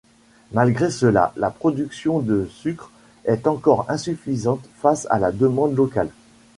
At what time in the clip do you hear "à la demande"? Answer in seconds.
5.11-5.75